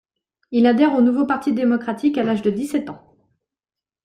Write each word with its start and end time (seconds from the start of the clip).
Il 0.49 0.65
adhère 0.65 0.95
au 0.95 1.01
Nouveau 1.03 1.27
Parti 1.27 1.53
démocratique 1.53 2.17
à 2.17 2.23
l'âge 2.23 2.41
de 2.41 2.49
dix-sept 2.49 2.89
ans. 2.89 3.13